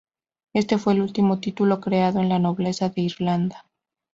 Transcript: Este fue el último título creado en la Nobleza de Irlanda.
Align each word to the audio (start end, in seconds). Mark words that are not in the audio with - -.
Este 0.53 0.79
fue 0.79 0.93
el 0.93 1.01
último 1.01 1.39
título 1.39 1.79
creado 1.79 2.21
en 2.21 2.29
la 2.29 2.39
Nobleza 2.39 2.89
de 2.89 3.01
Irlanda. 3.01 3.65